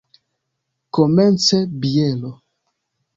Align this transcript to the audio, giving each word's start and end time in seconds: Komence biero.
Komence 0.95 1.57
biero. 1.79 2.31